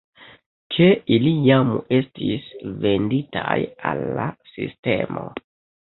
[0.75, 1.69] Ke ili jam
[1.99, 2.49] estis
[2.89, 3.61] "venditaj"
[3.93, 5.33] al la sistemo.